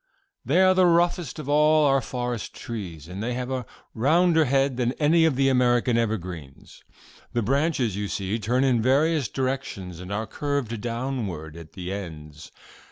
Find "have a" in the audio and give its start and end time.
3.35-3.67